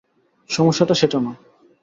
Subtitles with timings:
[0.49, 1.31] সমস্যাটা সেটা না!